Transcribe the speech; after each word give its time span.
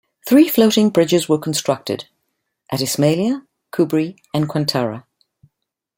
Three 0.27 0.49
floating 0.49 0.89
bridges 0.89 1.29
were 1.29 1.37
constructed, 1.37 2.05
at 2.71 2.79
Ismailia, 2.79 3.45
Kubri 3.71 4.15
and 4.33 4.49
Qantara. 4.49 5.03